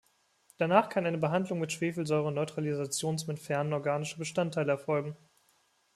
Danach 0.57 0.89
kann 0.89 1.05
eine 1.05 1.19
Behandlung 1.19 1.59
mit 1.59 1.71
Schwefelsäure 1.73 2.29
und 2.29 2.33
Neutralisation 2.33 3.19
zum 3.19 3.29
Entfernen 3.29 3.71
organischer 3.71 4.17
Bestandteile 4.17 4.71
erfolgen. 4.71 5.15